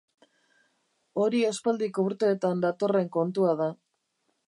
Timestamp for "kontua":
3.19-3.57